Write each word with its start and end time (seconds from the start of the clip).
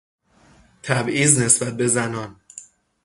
تبعیض 0.83 1.41
نسبت 1.41 1.77
به 1.77 1.87
زنان 1.87 2.35